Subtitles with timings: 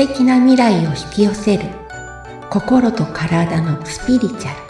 [0.00, 1.64] 敵な未来を引き寄せる。
[2.48, 4.60] 心と体のスピリチュアル。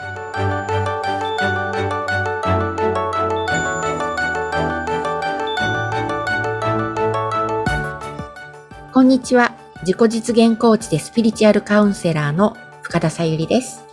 [8.93, 9.54] こんにちは。
[9.83, 13.85] 自己実現コーチでスピリチュアルカウンセラーの深田さゆりです。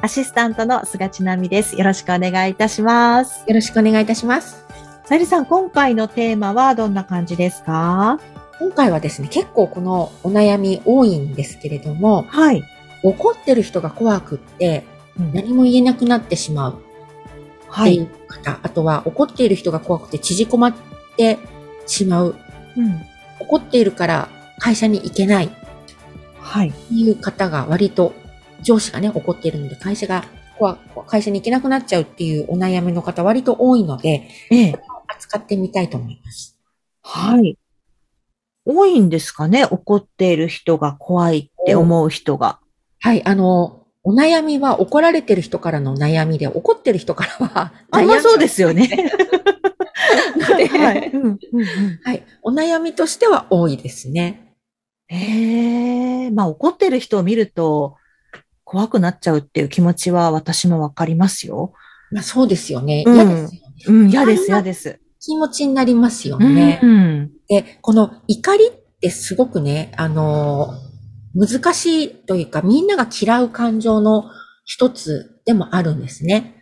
[0.00, 1.76] アシスタントの菅千奈美です。
[1.76, 3.44] よろしくお願いいたします。
[3.46, 4.66] よろしくお願いいたします。
[5.04, 8.18] さゆりさん今回のテーマはどんな感じですか？
[8.62, 12.62] 今回はですね、結構このお悩み多いんですけれども、はい。
[13.02, 14.84] 怒ってる人が怖くって
[15.16, 20.74] 何も言えなくなってしまうっていう方、はい、あとは怒っている人が怖くて縮こまっ
[21.16, 21.40] て
[21.88, 22.36] しまう。
[22.76, 23.02] うん、
[23.40, 24.28] 怒っているから
[24.60, 25.50] 会社に行けない。
[26.38, 26.68] はい。
[26.68, 28.14] っていう方が割と
[28.62, 30.24] 上司がね、怒っているので会社が
[31.08, 34.74] 会社に行けなくなっちゃうっていうお悩みの方割と多いので、ええ、
[35.08, 36.56] 扱ってみたいと思います。
[37.02, 37.58] はい。
[38.64, 39.64] 多いんですかね？
[39.64, 42.60] 怒っている人が怖いって思う人が。
[43.00, 48.88] はい、あの、お悩みは怒られてる人からの悩みで、怒ってる人からはあ、まあそうですよね。
[50.42, 52.24] はい、はい。
[52.42, 54.54] お悩みとしては多いですね。
[55.08, 57.96] ええまあ怒ってる人を見ると
[58.64, 61.74] 怖くなっちゃうっていう気持ちは私もわかりますよ。
[62.10, 63.04] まあそうですよね。
[63.06, 63.72] 嫌、ですよね。
[63.86, 65.00] うん、嫌です、嫌です。
[65.20, 66.80] 気持ちになりますよね。
[66.82, 70.74] うん、で、この怒りってすごくね、あの
[71.34, 74.30] 難しいというか、みんなが嫌う感情の
[74.64, 76.56] 一つでもあるんですね。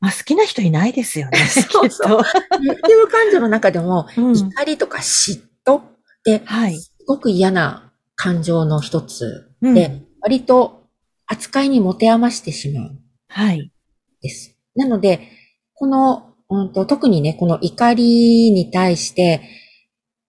[0.00, 1.38] まあ、好きな人いないですよね。
[1.48, 2.22] そうそう。
[2.60, 5.82] ネガティブ感情の中でも、うん、怒りとか嫉妬っ
[6.24, 6.42] て、
[6.76, 10.88] すごく嫌な感情の一つで、うん、割と
[11.26, 12.98] 扱いに持て余してしまう。
[13.28, 13.72] はい。
[14.20, 14.58] です。
[14.76, 15.28] なので、
[15.74, 19.42] このうんと、特にね、この怒りに対して、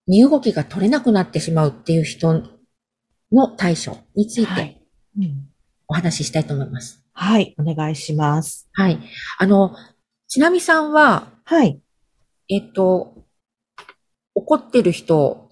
[0.08, 2.44] 身動きが取れなくなってしまうっていう人
[3.32, 4.82] の対処について、
[5.88, 7.04] お話ししたいと思います。
[7.14, 8.68] はい、お願いします。
[8.74, 9.00] はい。
[9.40, 9.76] あの、
[10.28, 11.80] ちなみさんは、はい。
[12.50, 13.26] えっと、
[14.36, 15.50] 怒ってる人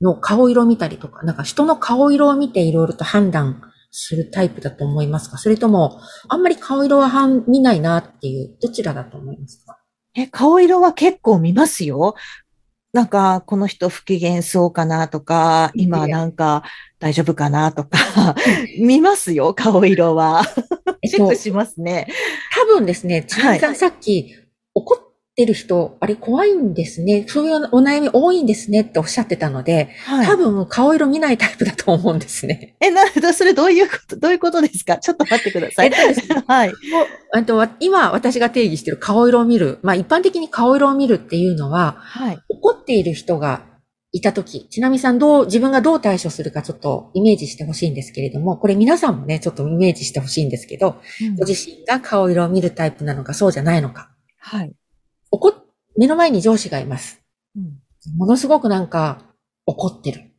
[0.00, 5.38] の顔色を見たりとか、なんか人の顔色を見ていろいろと判断するタイプだと思いますか？
[5.38, 9.78] それとも、あんまり顔色は見ないなっていう、どちらだと思いますか？
[10.14, 12.14] え、顔色は結構見ますよ。
[12.96, 16.62] なんか、この人不機嫌そうかなとか、今なんか
[16.98, 18.34] 大丈夫かなとか、
[18.80, 20.42] 見ますよ、顔色は。
[21.06, 22.08] チェックしますね。
[22.54, 24.34] 多分ですね、ちなみさんさっき、
[24.74, 25.05] 怒っ
[25.36, 27.26] てる人、あれ怖いんですね。
[27.28, 32.74] そういうお悩み多いんですねっておっしゃってたので、はい、多分顔色見ないタイプだと思うんですね。
[32.80, 33.02] え、な、
[33.34, 34.96] それどういうこと、どういうことですか？
[34.96, 35.92] ちょっと待ってください。
[35.92, 36.72] えっと はい。
[37.44, 39.78] と今私が定義している顔色を見る。
[39.82, 43.62] まあ一般的に顔色を見るっていうのは、はい、怒っている人が
[44.12, 54.10] いたとき、ちなみさんどう、自分がどう対処するかちょっとイメージしてほしいんですけれども、これ皆さんもね、ちょっとイメージしてほしいんですけど、うん、ご自身が顔色を見るタイプなのかそうじゃないのか。
[54.38, 54.72] はい。
[55.30, 55.66] 怒っ
[55.96, 57.22] 目の前に上司がいます。
[57.56, 57.78] うん、
[58.16, 59.22] ものすごくなんか
[59.64, 60.30] 怒ってる。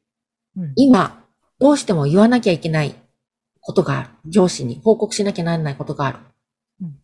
[0.56, 1.24] うん、今、
[1.60, 2.96] どうしても言わなきゃいけない
[3.60, 4.10] ことがある。
[4.26, 6.20] 上司に報告しなきゃならないことがある。
[6.82, 7.00] うん、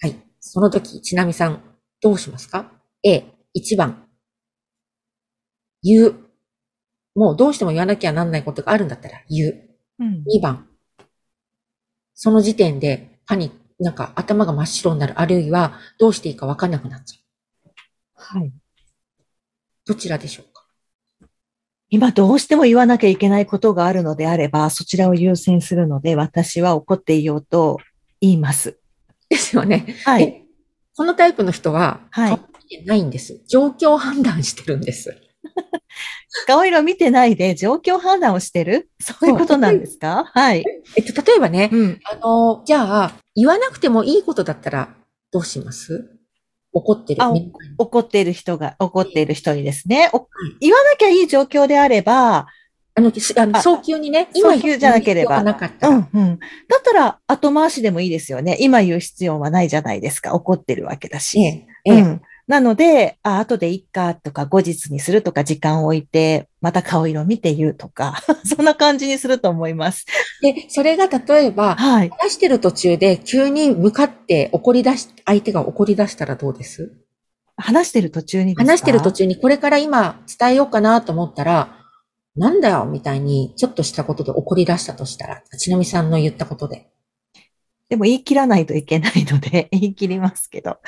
[0.00, 0.16] はい。
[0.40, 1.62] その時、ちなみさん、
[2.00, 2.72] どうしますか
[3.02, 3.24] ?A、
[3.54, 4.06] 1番。
[5.82, 6.14] 言う。
[7.14, 9.68] もうどうしても言わなきゃならないことがあるんだったら言う。
[10.00, 10.68] うん、2番。
[12.14, 15.14] その時点でパニック、なんか頭が真っ白になる。
[15.20, 18.38] あるいはどうしていいかわかんなくなっちゃう。
[18.38, 18.52] はい。
[19.86, 20.64] どちらでしょうか？
[21.88, 27.78] 今どうしても言わなきゃいけないことがあるのであれば、そちらを優先するので、私は怒っていようと
[28.20, 28.78] 言います。
[29.28, 29.94] ですよね。
[30.04, 30.44] はい。
[30.96, 32.40] このタイプの人は、はい。
[32.86, 33.40] ないんです。
[33.46, 35.16] 状況判断してるんです。
[36.46, 38.88] 顔色見てないで状況判断をしてる？
[39.00, 40.24] そういうことなんですか？
[40.32, 40.64] はい。
[40.96, 44.94] えっと、例えばね、うん、あの、じゃあ、言わなくてもいいことだったら
[45.32, 46.10] どうします？
[46.72, 47.22] 怒ってる。
[47.78, 50.10] 怒っている人が、怒っている人にですね、
[50.60, 52.46] 言わなきゃいい状況であれば、
[52.94, 55.42] あの、あの早急にね、今早急じゃなければ。
[55.42, 56.38] なかったうんうん。
[56.38, 58.56] だったら、後回しでもいいですよね。
[58.60, 60.34] 今言う必要はないじゃないですか。
[60.34, 61.38] 怒ってるわけだし。
[61.40, 62.22] ええ、うん。
[62.46, 70.06] なので、あ、後でいっかとか、後日にするとか、時間を置いて、また顔色見て言うとか、 そんな感じにすると思います。
[70.42, 72.10] で、それが例えば、はい。
[72.10, 76.92] 話してる途中で急に向かって怒り出し、相手が怒り出したらどうです？
[77.56, 81.78] 話してる途中に話してる途中に、これから今伝えようかなと思ったら、
[82.36, 86.86] なんだよみたいに、ちょっとしたことで怒り出したとしたら、ちなみさんの言ったことで。
[87.88, 90.78] でも言い切らないといけないので、 言い切りますけど。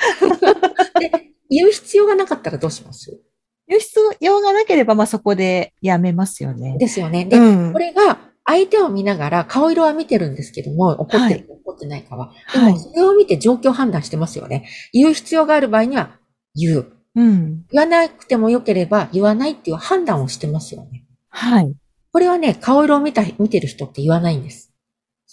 [1.49, 3.19] で言う必要がなかったらどうします？
[3.67, 6.77] 輸出用がなければ、まあそこでやめますよね。
[6.79, 7.25] ですよね。
[7.25, 12.31] で、うん、これが相手を見ながら顔色は見てるんですけども、怒ってるか怒ってないかは。
[12.51, 14.67] でも、それを見て状況判断してますよね。
[14.91, 16.17] 言う必要がある場合には
[16.55, 16.93] 言う。
[17.15, 17.65] うん。
[17.71, 21.03] 言わなくてもよければ言わないっていう判断をしてますよね。
[21.29, 21.75] はい。
[22.11, 24.73] これはね、顔色を見た、見てる人って言わないんです。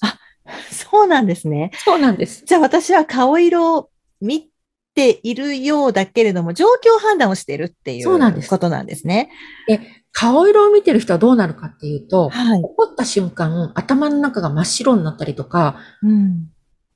[0.02, 0.18] あ、
[0.70, 1.70] そうなんですね。
[1.86, 2.44] そうなんです。
[2.44, 3.88] じゃあ私は顔色を
[4.20, 4.50] 見
[4.96, 9.30] ているようだけれども、状況判断をしているっていうそうなんですことなんですね。
[9.68, 16.48] で、顔色を見てる人はどうなるかっていうと、はい、怒った瞬間、頭の中が真っ白になったりとか、うん、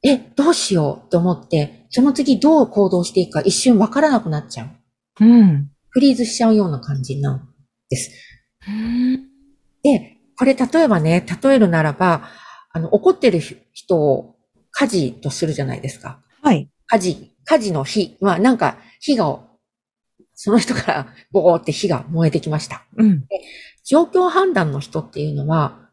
[0.02, 5.25] え、どうしようと思って、その次どう行動していいか一瞬わからなくなっちゃう。
[5.25, 5.70] うん。
[5.91, 7.49] フリーズしちゃうような感じなん
[7.91, 8.11] です。
[9.82, 12.23] で、これ例えばね、例えるならば、
[12.73, 14.37] あの、怒ってる人を
[14.70, 16.23] 火事とするじゃないですか。
[16.43, 16.70] はい。
[16.87, 18.17] 火事、火事の火。
[18.20, 19.41] まあなんか火が、
[20.35, 22.85] その人から ボーって火が燃えてきました。
[22.97, 23.25] うん。
[23.85, 25.91] 状況判断の人っていうのは、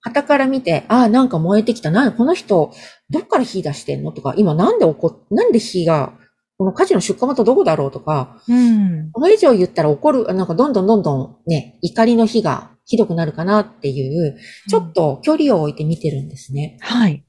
[0.00, 1.90] 旗から見て、ああ、なんか燃えてきた。
[1.90, 2.72] な、この人、
[3.10, 4.12] どっから火出してんの？
[4.12, 6.12] とか、今なんで起こ、なんで火が、
[6.56, 7.90] この火事の出火元どこだろう？
[7.90, 9.10] とか、うん。
[9.10, 14.38] この以上言ったら怒る、なんかどんどんどんどんね、怒りの火がひどくなるかなっていう、
[14.68, 16.78] ちょっと距離を置いて見てるんですね。
[16.80, 17.24] うん、はい。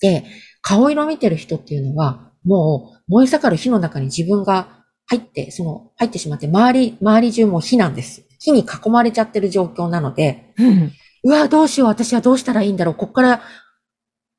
[0.00, 0.24] で、
[0.62, 8.24] 顔色見てる人っていうのは、もう燃え盛る火の中に自分が入って、その、入ってしまって、周り、周り中も火なんです。
[8.38, 10.92] 火に囲まれちゃってる状況なので、うん、
[11.24, 13.42] うわ、どうしよう、私はどうしたらいいんだろう、こっから、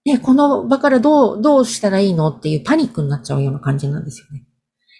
[0.05, 4.45] ね、この場からどう、どうしたらいいのっていうパニックになっちゃうような感じなんですよね。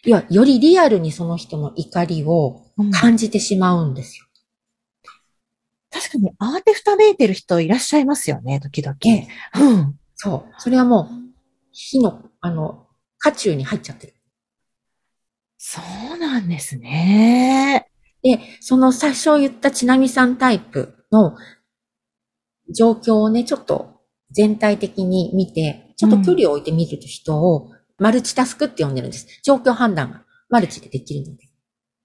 [0.06, 2.62] いや、よりリアルにその人の怒りを
[2.92, 4.26] 感じてしまうんですよ。
[5.90, 8.98] 確かに慌てふためいてる人いらっしゃいますよね、時々。
[9.60, 10.00] うん。
[10.16, 10.54] そう。
[10.58, 11.28] それはもう、
[11.72, 12.87] 火の、あの、
[13.20, 14.14] 渦中に入っちゃってる。
[15.58, 15.82] そ
[16.16, 17.90] うなんですね。
[18.24, 21.36] で、その最初言ったちなみさんタイプの
[22.74, 29.28] 状況をね、ちょっと全体的に見て、ちょっと距離を置いてみる人を、マルチタスクって呼んでるんです。
[29.44, 31.48] 状況判断がマルチでできるので。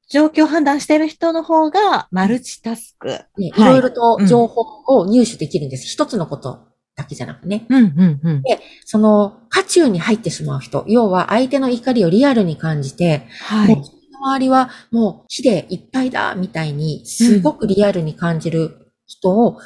[0.09, 3.09] 状況判断してる人の方がマルチタスク。
[3.39, 5.87] ね、いろいろと情報を入手できるんです。
[5.87, 7.67] 一、うん、つのことだけじゃなくね。
[7.69, 13.85] うんうんうん、で、その、渦中に入ってしまう人、要は相手の怒りをリアルに感じて、はい、もう
[14.25, 19.59] 周りはもう火でいっぱいだ、みたいに、すごくリアルに感じる人を、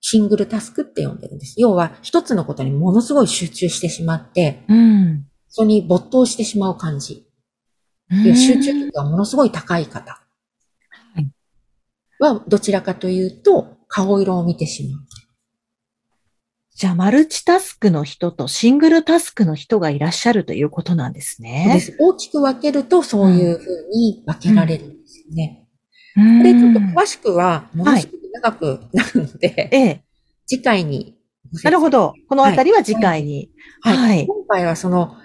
[0.00, 1.60] シングルタスクって呼んでるんです。
[1.60, 7.26] 要は、一つのことにものすごい集中してしまって、うん、それに没頭してしまう感じ。
[8.10, 10.22] 集中力がものすごい高い方
[12.22, 15.02] は、どちらかというと、顔色を見てしまう。
[16.74, 21.64] じゃあ、マルチタスクの人とシングルタスクの人がいらっしゃるということなんですね。
[21.66, 21.96] そうです。
[21.98, 25.68] 大きく分けると、そういうふうに分けられるんですよね。
[26.16, 30.04] うん、これちょっと詳しくは、ものすごく長くなるので、はい、
[30.46, 31.18] 次回に。
[31.62, 32.14] なるほど。
[32.28, 33.50] このあたりは次回に。
[33.82, 33.96] はい。
[33.96, 35.16] はい、今回はその、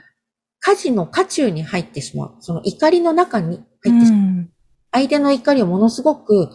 [0.59, 2.35] 火事の渦中に入ってしまう。
[2.41, 4.21] その怒りの中に入ってしまう。
[4.21, 4.49] うん、
[4.91, 6.49] 相手の怒りをものすごく、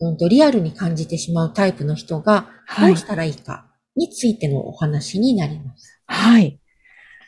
[0.00, 6.02] うんと、リアルに感じてしまうタイプの人が、どうしたらいいかについてのお話になります。
[6.06, 6.58] はい。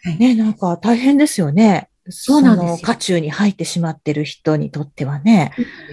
[0.03, 1.89] はい、ね、なんか大変ですよね。
[2.11, 2.87] そうなんですよ。
[2.87, 5.53] 渦中に入ってしまってる人にとってはね。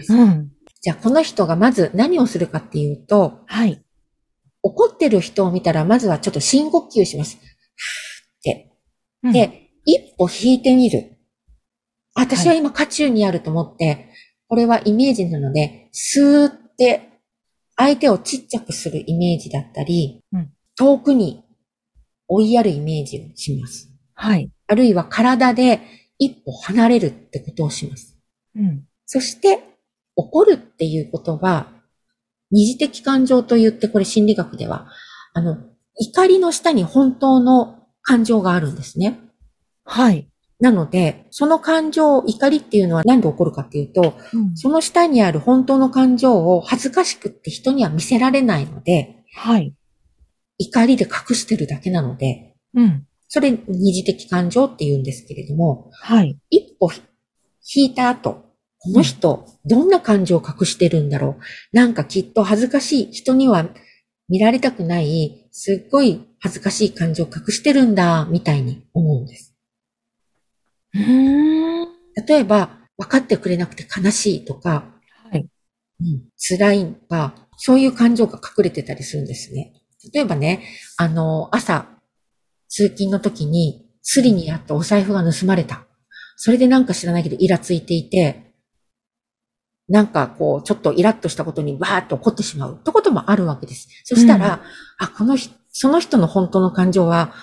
[0.09, 0.51] うん。
[0.81, 3.81] じゃあ、この人がまず何をするかっていうと、はい。
[4.63, 7.37] 怒ってる人を見たら、まずはちょっと深呼吸します。
[7.37, 7.39] っ
[8.43, 8.71] て。
[9.31, 11.17] で、一歩引いてみる。
[12.13, 14.09] 私は今、渦中にあると思って、
[14.47, 17.09] これはイメージなので、スーって
[17.77, 21.43] 相手をちっちゃくするイメージだったり、うん、遠くに
[22.27, 23.91] 追いやるイメージをします。
[24.15, 24.49] はい。
[24.65, 25.79] あるいは体で
[26.17, 28.17] 一歩離れるってことをします。
[28.55, 28.83] うん。
[29.05, 29.63] そして、
[30.15, 31.67] 怒るっていうことは、
[32.49, 34.87] 二次的感情と言って、これ心理学では、
[35.35, 35.57] あの、
[35.99, 39.19] 怒りの下に本当の感情があるんですね。
[39.85, 40.27] はい。
[40.59, 49.75] なので、その感情、怒りっていうのは何で起こるかっていうと、うん、その下にある本当の感情を恥ずかしくって人には見せられないので、はい。
[50.57, 53.07] 怒りで隠してるだけなので、うん。
[53.27, 56.37] それ二次的感情って言うんですけれども、はい。
[56.49, 56.91] 一歩
[57.75, 61.75] 引いた後、この人、どんな感情を隠してるんだろう。
[61.75, 63.11] なんかきっと恥ずかしい。
[63.11, 63.69] 人には
[64.27, 69.55] 見られたくない、すっごい恥ずかしい感情を隠してるんだ、みたいに思うんです。
[70.93, 74.85] 例えば、分かってくれなくて悲しいとか、
[75.31, 75.47] はい。
[76.01, 79.80] うん、辛いとか、そういう感情が隠れてたりするんですね。
[80.13, 80.63] 例えばね、
[80.97, 81.87] あの、朝、
[82.67, 85.85] 通勤の時に、スリにあったお財布が盗まれた。
[86.35, 88.51] それでなんか知らないけどイラついていて、
[89.87, 93.89] なんかこう、ちょっとイラッとしたことにわーっと怒ってしまうってこともあるわけです。
[94.05, 97.33] そしたら、うん、あ、この人、その人の本当の感情は、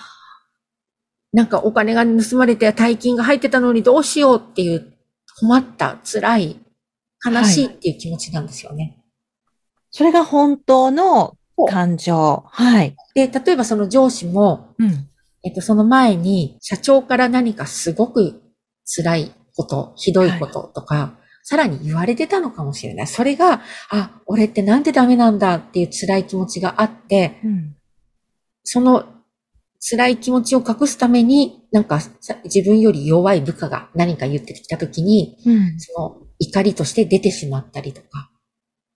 [1.32, 4.94] なんかお金が盗まれて大金が入ってたのにどうしようっていう
[5.40, 6.60] 困った、辛い、
[7.24, 8.82] 悲しいっていう気持ちなんですよね。
[8.84, 9.04] はい、
[9.90, 11.36] それが本当の
[11.66, 12.44] 感情。
[12.46, 12.96] はい。
[13.14, 15.08] で、例えばその上司も、うん、
[15.44, 18.42] えっと、その前に社長から何かすごく
[18.84, 23.06] 辛いこと、ひどいこととか、はいさらに言われてたのかもしれない。
[23.06, 27.74] それが、あ、俺ってなんでダメなんだっていう辛い気持ちがあって、うん、
[28.64, 29.06] その
[29.80, 32.00] 辛い気持ちを隠すために、なんか
[32.44, 38.30] 自分より弱い部下が何か言ってきたときに、うん、その怒りとして出てしまったりとか。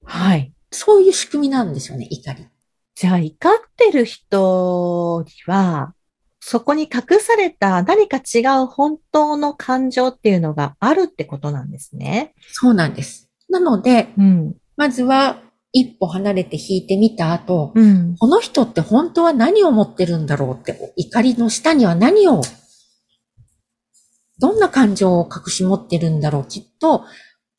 [0.05, 0.53] はい。
[0.71, 2.47] そういう仕組みなんですよね、怒り。
[3.03, 5.93] じゃあ、怒ってる人には、
[6.39, 12.33] そこに隠された何か違う本当の感情っていうのがあるってことなんですね。
[12.53, 13.29] そうなんです。
[13.49, 15.41] なので、うん、まずは
[15.73, 22.41] 一歩離れて引いてみた後、うん、この人って本当は何を持ってるんだろうって、怒りの下には何を、
[24.39, 26.45] どんな感情を隠し持ってるんだろう。
[26.47, 27.03] きっと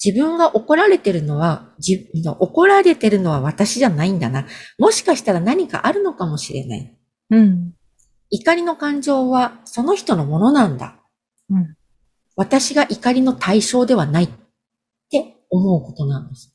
[0.04, 4.48] 自分が怒られてるのは、自分の怒られてるのは私じゃないんだな。
[4.78, 6.98] もしかしたら何かあるのかもしれない。
[7.30, 7.74] うん。
[8.30, 10.98] 怒りの感情はその人のものなんだ。
[11.50, 11.76] うん、
[12.36, 14.30] 私が怒りの対象ではないっ
[15.12, 16.54] て思うことなんです。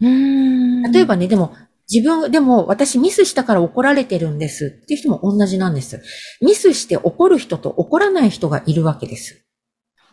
[0.00, 1.54] うん例えばね、でも
[1.90, 6.02] 自分、でも私ミスしたから怒られてるんですっていう人も同じなんです。
[6.42, 9.46] ミスして怒る人と怒らない人がいるわけです。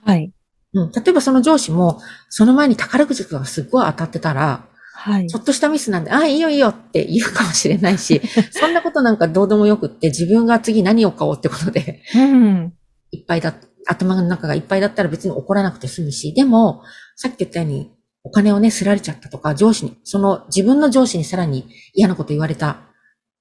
[0.06, 0.32] はい。
[0.74, 0.92] うん。
[0.92, 4.66] 例えばその上司も、その前に宝くじがすっごい当たってたら、
[4.96, 5.28] はい。
[5.28, 12.74] ちょっとしたミスなんで、ああ、いいよいいよって言うかもしれないし、 そんなことなんかどうでもよくって、自分が次何を買おうってことで、うん。
[13.12, 13.54] いっぱいだ、
[13.88, 16.84] 頭の中がいっぱいだったら別に怒らなくて済むし、でも、
[17.16, 17.92] さっき言ったように、
[18.24, 22.78] お金をね、すられちゃったとか、上司に、その自分の上司にさらに嫌なこと言われた、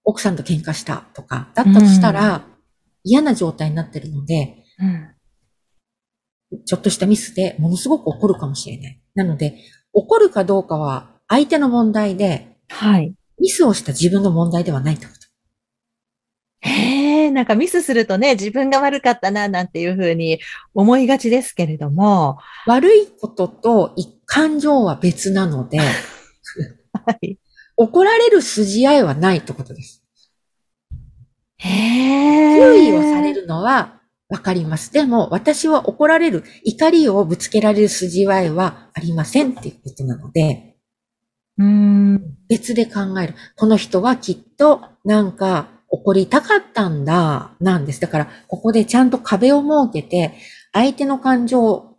[0.04, 2.42] 奥さんと喧嘩したとか、だったとしたら、うん、
[3.04, 5.11] 嫌な状態になってるので、うん、
[6.64, 9.00] ちょっとしたミスでものすごく怒るかもしれない。
[9.14, 9.58] なので、
[9.92, 13.14] 怒るかどうかは相手の問題で、はい。
[13.40, 15.22] ミスをした自分の問題ではないってこと。
[16.64, 20.38] へえ、なんかミスするとね、自分が悪かったな、なんていうふうに
[20.74, 22.38] 思いがちですけれども。
[22.66, 23.94] 悪いことと
[24.26, 25.78] 感情は別なので、
[26.92, 27.38] はい、
[27.76, 30.04] 怒られる筋合いはないってことです。
[31.58, 32.56] へえ。
[32.74, 34.01] 注意をされるのは
[34.32, 34.90] わかります。
[34.90, 40.78] でも、私は怒られる、怒りをぶつけられる筋合いはありませんっていうことなので、
[41.58, 43.34] うん別で考える。
[43.56, 48.00] この人はきっとなんか怒りたかったんだ、なんです。
[48.00, 50.32] だから、ここでちゃんと壁を設けて、
[50.72, 51.94] 相手の感情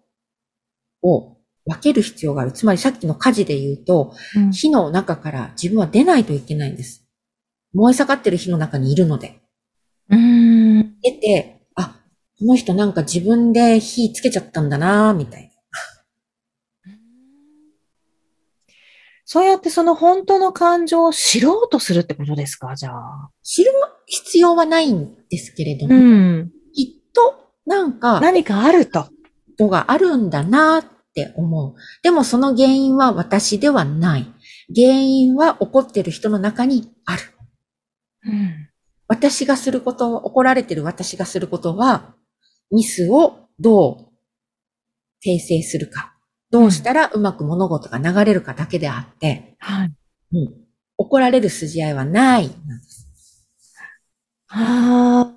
[1.03, 1.37] を
[1.67, 2.51] 分ける必要がある。
[2.51, 7.05] つまりさっきの火事で言うと、うん、火の中から自分は出ないといけないんです。
[7.75, 9.39] 燃え盛ってる火の中にいるので。
[10.09, 11.62] うん出て、あ、
[12.43, 15.50] この人なんか自分で火つけちゃったんだなみたいな。
[19.23, 22.75] そうやってその本当の感情を知ろうとするってことですか？
[22.75, 23.29] じゃあ。
[23.43, 23.71] 知る
[24.07, 29.07] 必要はないんですけれども、うん、きっとなんか、何かあると。
[29.57, 30.85] とがあるんだなっ
[31.15, 31.75] て思う。
[32.03, 34.27] でもその原因は私ではない。
[34.75, 37.21] 原因は怒ってる人の中にある。
[38.25, 38.69] うん、
[39.07, 42.15] 私がすること怒られてる私がすることは、
[42.73, 44.13] ミスをどう
[45.25, 46.15] 訂正するか。
[46.51, 49.93] どうしたらうまく物事が流れるかだけであって、はい。
[50.33, 50.53] うん。
[50.97, 52.51] 怒られる筋合いはない。
[54.47, 55.33] はあ。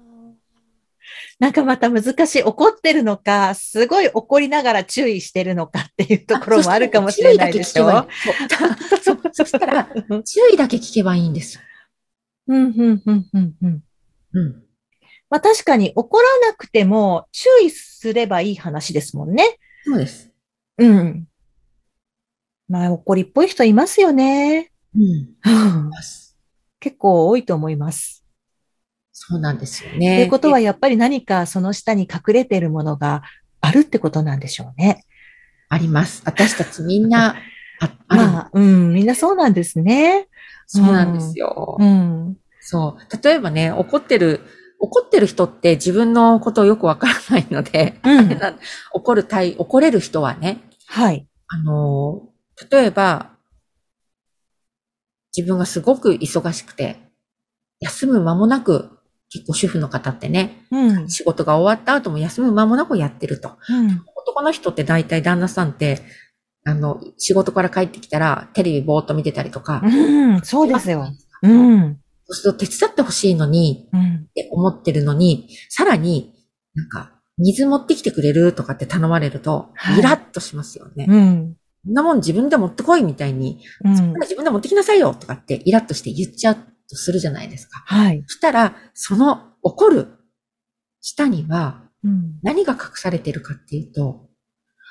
[1.39, 2.43] なんかまた難しい。
[2.43, 8.07] 怒ってるのか、すごい怒りながら注意してるのかっていうところもあるかもしれないでしょ。
[9.03, 9.89] そそしたら、
[10.25, 11.61] 注意だけ聞けばいいんです。
[12.49, 13.85] うん、うん、うん、うん、うん。
[14.33, 14.66] うん。
[15.31, 19.59] まあ確かに怒らなくても注意すればいい話ですもんね。
[19.85, 20.31] そうです。
[20.79, 21.27] うん。
[22.69, 24.73] まあ、怒りっぽい人いますよね。
[24.95, 25.37] うん。
[26.81, 28.25] 結構多いと思います。
[29.13, 30.17] そうなんですよね。
[30.17, 33.23] ということは、やっぱり何かその下に隠れているものが
[33.61, 35.05] あるってことなんでしょうね。
[35.69, 36.23] あります。
[36.25, 37.37] 私たちみんな、
[37.81, 40.29] あ、あまあ、うん、みんなそうなんですね。
[40.67, 41.77] そうなんですよ。
[41.81, 42.37] うん。
[42.61, 43.23] そう。
[43.23, 44.41] 例えばね、怒ってる、
[44.79, 48.39] 怒ってる人って自分のことをよくわからないので、うん、
[48.93, 51.27] 怒る対、怒れる人はね、はい。
[51.49, 52.23] あの、
[52.71, 53.31] 例えば、
[55.37, 56.97] 自分がすごく忙しくて、
[57.81, 58.91] 休む間もなく、
[59.29, 63.59] 結構主婦の方ってね、うん、仕事が終わった後も休む間もなくやってると。
[63.69, 66.01] うん、男の人って大体旦那さんって、
[66.65, 69.83] あの、仕事から帰ってきたら、テレビぼーっと見てたりとか。
[69.85, 71.07] うん、そうですよ。
[71.43, 72.01] うん。
[72.29, 76.37] そうすると手伝ってほしいのに、うん、って思ってるのに、さらに
[76.77, 81.07] なんか、水持ってきてくれるとかって頼まれると、イラッとしますよね。
[81.09, 81.57] うん。
[81.85, 86.57] そんなもん自分で持ってこいみたいに、うん、そんな自分で持ってきなさいよとかってイラッとして言っちゃう
[86.89, 87.83] とするじゃないですか。
[87.87, 88.23] はい。
[88.27, 90.09] そしたら、その怒る
[91.01, 91.83] 下には、
[92.43, 94.29] 何が隠されてるかっていうと、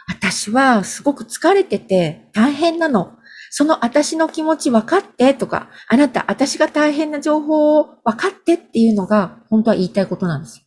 [0.07, 3.13] 私はすごく疲れてて大変なの。
[3.57, 10.65] その私の気持ち分かってとか、あなた、私が大変な情報を分かってっていうのが、本当は言いたいことなんですよ。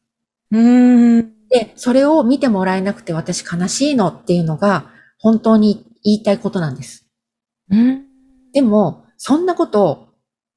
[0.52, 1.48] うん。
[1.50, 7.06] で、それを見てもらえなくて私悲しいのっていうのが、本当に言いたいことなんです。
[7.70, 8.06] うん。
[8.54, 10.08] でも、そんなことを、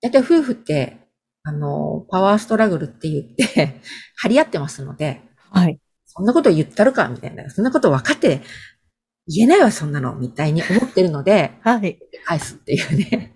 [0.01, 0.99] だいたい夫婦って、
[1.43, 3.81] あの、パワーストラグルって言って
[4.15, 5.81] 張り合ってますので、はい。
[6.05, 7.49] そんなこと言ったるかみたいな。
[7.49, 8.41] そんなこと分かって
[9.27, 11.99] 言えないわ、そんなのみたいに思ってるので、はい。
[12.25, 13.35] 返すっていうね。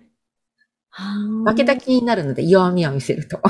[1.44, 3.40] 負けた気になるので弱みを見せると。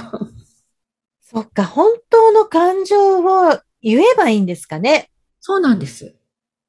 [1.22, 5.10] そっか、本当の感情を言えばいいんですかね。
[5.40, 6.16] そうなんです。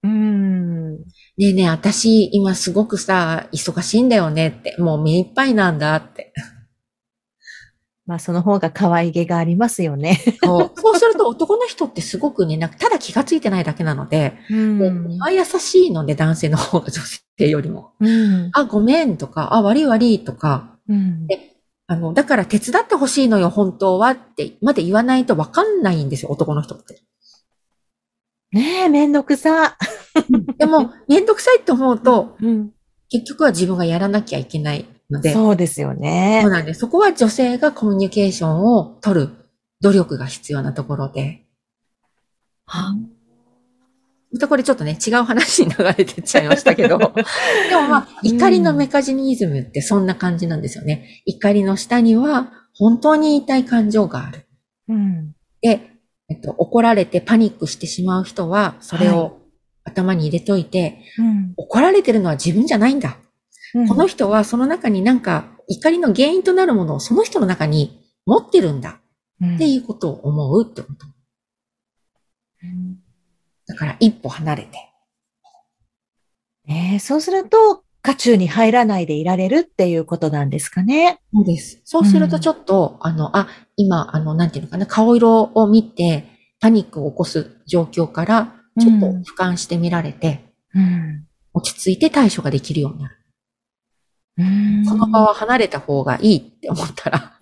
[0.03, 0.97] うん。
[0.97, 1.03] ね
[1.39, 6.33] えねえ、私、今すごくさ、忙しいんだよねって、もう目いっぱいなんだって。
[8.07, 10.17] まあ、その方が可愛げがありますよね。
[10.41, 10.71] そう。
[10.75, 17.91] そうすると男の人ってすごくね、なんかただ気がついてないだけなので、うん、優しいので、男性の方が女性よりも。
[17.99, 27.01] うん、あ、ごめんとか、あ、悪い悪いとか、うん、であの、だから手伝ってほしいのよ、本当はって、まで言わないとわかんないんですよ、男の人って。
[28.51, 29.77] ねえ、めんどくさ。
[30.57, 32.71] でも、めんどくさいって思うと、うん、
[33.09, 35.33] 結局は自分がやらなきゃいけないので。
[35.33, 36.39] そうですよね。
[36.43, 36.79] そうなんです。
[36.81, 39.29] そこは女性がコミュニケーションを取る
[39.81, 41.43] 努力が必要なところで。
[42.65, 42.95] は
[44.33, 46.97] またこれちょっとね、違う話に流れてっちゃいましたけど。
[47.69, 51.23] でもまあ、怒りのメカジニズムってそんな感じなんですよね。
[51.25, 54.45] 怒りの下には本当に言いたい感情がある。
[54.89, 55.91] うん、で、
[56.29, 59.39] えっと、怒られてパニックしてしまう人は、それを
[59.85, 63.17] 頭に入れといて、はいうん、怒られてるのは自分じゃないんだ。
[63.73, 69.01] うん、この人はその中になんか怒りの原因となるものをその人の中に持ってるんだ。
[69.55, 71.05] っていうことを思うってこと。
[72.63, 72.97] うん
[73.67, 74.77] だから一歩離れて。
[76.69, 81.19] えー、そうすると、渦中に入らないでいられるっていうことなんですかね。
[81.33, 81.81] そうです。
[81.83, 86.29] そうするとちょっと、うん、あの、あ、今、あの、なんていうのかな、顔色を見て、
[86.61, 93.17] パニックを起こす状況から、ちょっと俯瞰してみられて、うん、落ち着いて対処ができるようになる。
[94.87, 97.33] その場は離れた方がいいって思ったら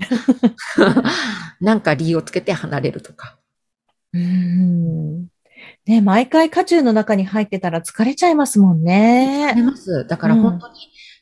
[1.59, 3.37] なんか理由をつけて離れるとか。
[4.13, 5.27] うん
[5.85, 9.49] ね、毎回渦中の中に入ってたら疲れちゃいますもんね。
[9.53, 10.07] 疲れます。
[10.07, 10.75] だから本当に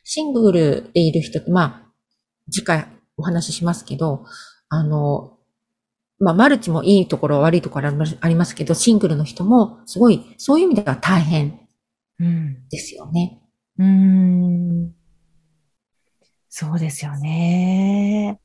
[0.03, 1.91] シングルでいる人って、うん、まあ、
[2.51, 4.25] 次回お話ししますけど、
[4.69, 5.37] あの、
[6.19, 7.89] まあ、マルチもいいところ悪いところ
[8.21, 11.59] ありますけど、シングルの人もすごい、そういう意味では大変
[12.69, 13.41] ですよね。
[13.79, 14.93] うん、ん。
[16.55, 18.39] そうですよね。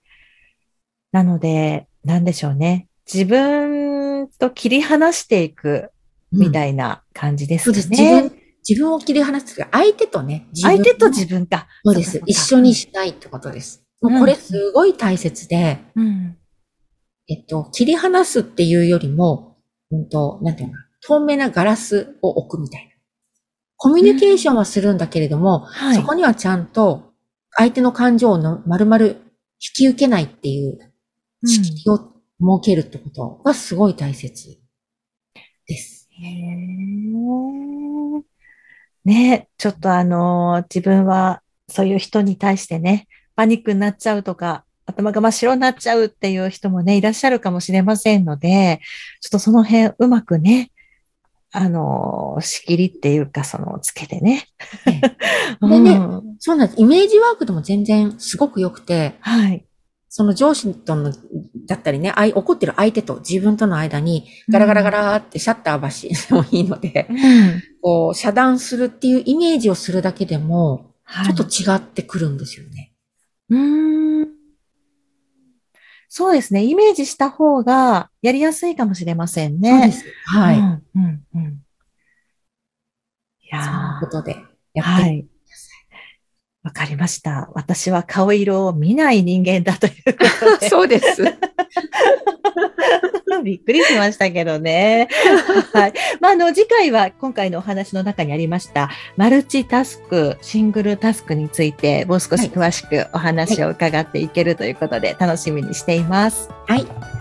[1.13, 2.89] なので、なんでしょうね。
[3.05, 5.91] 自分と切り離していく
[6.33, 7.75] みたいな感じですね。
[7.75, 8.03] そうです。
[8.03, 11.69] 自分、自分を切り離す相手とね、相手と自分か。
[11.85, 12.23] そうです。
[12.25, 13.85] 一緒にしたいってことです。
[14.01, 16.39] もうこれすごい大切で、うん、
[17.29, 19.59] えっと、切り離すっていうよりも、
[19.91, 22.91] うんと、なんていうの透明なガラスを置くみたいな。
[23.77, 27.08] コミュニケーションはするんだけれども、うんはい、そこにはちゃんと
[27.53, 29.17] 相手の感情をの丸々引
[29.75, 30.79] き受けないっていう
[31.45, 31.99] 仕組みを
[32.59, 34.59] 設けるってことがすごい大切
[35.67, 36.09] です。
[39.05, 48.81] ねちょっとあの、自分はそういう人に対してね、パニックになっちゃうとか、頭が真っ白になっちゃうっていう人もね、いらっしゃるかもしれませんので、
[49.21, 50.71] ちょっとその辺うまくね、
[51.53, 54.47] あの、仕切りっていうか、その、つけてね。
[55.63, 56.81] でね、うん、そうなんです。
[56.81, 59.65] イメージワークでも全然すごく良くて、はい。
[60.11, 61.13] その上司との、
[61.67, 70.93] だったりね、怒ってる相手と自分との間にガラガラガラってシャッター橋でもいいので、うん、こう、遮断するっていうイメージをするだけでも、
[71.25, 72.93] ちょっと違ってくるんですよね。
[73.51, 74.38] はい、うん。
[76.09, 76.65] そうですね。
[76.65, 79.71] イメージした方がやりやすいかもしれませんね。
[79.71, 80.05] そうです。
[80.27, 80.59] はい。
[80.59, 81.63] うん、うん、うん。
[83.41, 84.01] いやー。
[84.01, 84.37] そことで
[84.75, 85.27] やって、はい
[86.65, 87.49] わかりました。
[87.55, 90.69] 私は顔色を見ない人間だということで。
[90.69, 91.25] そうです。
[93.43, 95.09] びっくりしましたけどね。
[95.73, 95.93] はい。
[96.21, 106.49] まあ、あの、次回は今回のお話の中にありました、マルチタスク、シングルタスクについて、もう少し詳しくお話を伺っていけるということで、楽しみにしています。
[106.67, 106.79] はい。
[106.79, 107.18] はい。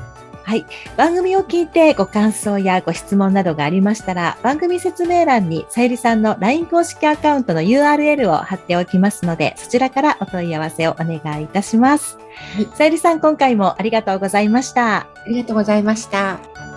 [0.95, 12.17] 番組を聞いてご感想やご質問などがありましたら、番組説明欄にさゆりさんの LINE 公式アカウントの URL を貼っておきますので、そちらからお問い合わせをお願いいたします。
[12.75, 14.97] さゆりさん、今回もありがとうございました。
[14.97, 16.76] ありがとうございました。